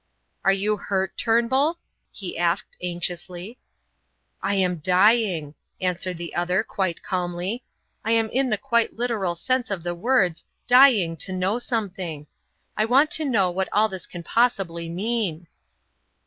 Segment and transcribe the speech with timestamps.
[0.43, 1.77] "Are you hurt, Turnbull?"
[2.11, 3.59] he asked, anxiously.
[4.41, 7.63] "I am dying," answered the other quite calmly.
[8.03, 12.25] "I am in the quite literal sense of the words dying to know something.
[12.75, 15.45] I want to know what all this can possibly mean."